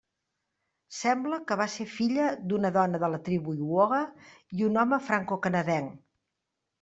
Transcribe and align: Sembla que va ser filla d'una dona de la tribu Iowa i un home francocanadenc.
Sembla 0.99 1.37
que 1.49 1.57
va 1.59 1.67
ser 1.73 1.85
filla 1.97 2.29
d'una 2.53 2.71
dona 2.77 3.01
de 3.03 3.09
la 3.15 3.19
tribu 3.27 3.53
Iowa 3.57 3.99
i 4.61 4.65
un 4.69 4.81
home 4.85 4.99
francocanadenc. 5.11 5.93